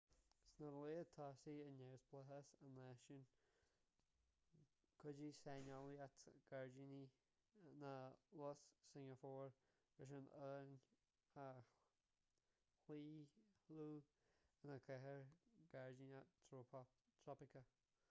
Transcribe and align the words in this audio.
sna 0.51 0.69
laethanta 0.75 1.15
tosaigh 1.33 1.59
i 1.65 1.71
neamhspleáchas 1.79 2.47
an 2.67 2.71
náisiúin 2.77 3.25
chuidigh 5.01 5.35
saineolaíocht 5.39 6.23
ghairdíní 6.53 7.01
na 7.83 7.91
lus 8.39 8.63
shingeapór 8.87 9.37
leis 9.99 10.13
an 10.17 10.27
oileán 10.45 10.73
a 11.43 11.47
chlaochlú 12.87 13.85
ina 13.91 14.79
chathair 14.87 15.21
ghairdíneach 15.75 16.33
thrópaiceach 16.49 17.71